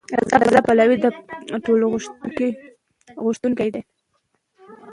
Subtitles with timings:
[0.43, 1.05] رضا پهلوي د
[1.41, 2.49] ملي ټولپوښتنې
[3.23, 3.81] غوښتونکی دی.